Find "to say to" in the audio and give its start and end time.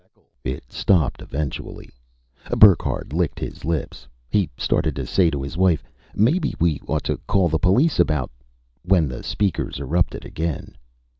4.95-5.43